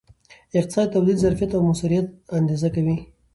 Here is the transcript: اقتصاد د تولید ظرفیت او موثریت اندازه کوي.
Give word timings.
اقتصاد 0.59 0.87
د 0.89 0.93
تولید 0.93 1.17
ظرفیت 1.23 1.51
او 1.53 1.61
موثریت 1.67 2.07
اندازه 2.37 2.67
کوي. 2.75 2.97